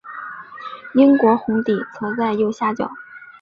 [0.95, 2.89] 英国红底则在右下角。